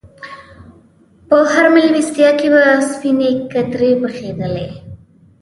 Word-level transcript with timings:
په 1.27 1.37
هره 1.51 1.69
میلمستیا 1.75 2.29
کې 2.39 2.47
به 2.53 2.63
سپینې 2.91 3.29
کترې 3.51 3.91
پخېدلې. 4.01 4.67